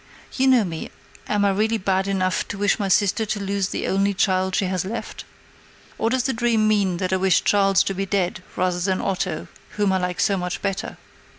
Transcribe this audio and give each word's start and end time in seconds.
You 0.35 0.47
know 0.47 0.63
me: 0.63 0.89
am 1.27 1.45
I 1.45 1.51
really 1.51 1.77
bad 1.77 2.07
enough 2.07 2.47
to 2.47 2.57
wish 2.57 2.79
my 2.79 2.87
sister 2.87 3.23
to 3.23 3.39
lose 3.39 3.69
the 3.69 3.85
only 3.85 4.15
child 4.15 4.55
she 4.55 4.65
has 4.65 4.83
left? 4.83 5.25
Or 5.99 6.09
does 6.09 6.23
the 6.23 6.33
dream 6.33 6.67
mean 6.67 6.97
that 6.97 7.13
I 7.13 7.17
wish 7.17 7.43
Charles 7.43 7.83
to 7.83 7.93
be 7.93 8.07
dead 8.07 8.41
rather 8.55 8.79
than 8.79 8.99
Otto, 8.99 9.47
whom 9.77 9.93
I 9.93 9.99
like 9.99 10.19
so 10.19 10.37
much 10.37 10.59
better?" 10.63 10.97